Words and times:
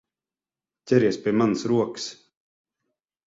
Ķeries 0.91 1.19
pie 1.25 1.33
manas 1.41 1.65
rokas! 1.71 2.07